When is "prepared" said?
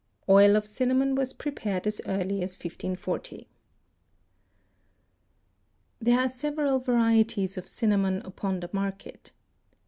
1.31-1.85